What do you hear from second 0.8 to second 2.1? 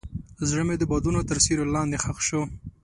بادونو تر سیوري لاندې